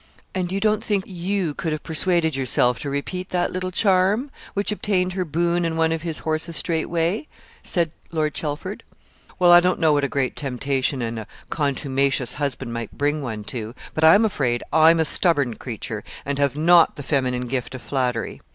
[0.33, 4.71] 'And you don't think you could have persuaded yourself to repeat that little charm, which
[4.71, 7.27] obtained her boon and one of his horses straightway?'
[7.61, 8.81] said Lord Chelford.
[9.37, 13.43] 'Well, I don't know what a great temptation and a contumacious husband might bring one
[13.53, 17.83] to; but I'm afraid I'm a stubborn creature, and have not the feminine gift of
[17.83, 18.41] flattery.